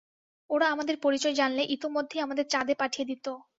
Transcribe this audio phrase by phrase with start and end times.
[0.49, 3.31] ওরা আমাদের পরিচয় জানলে, ইতোমধ্যেই আমাদের চাঁদে পাঠিয়ে দিতো।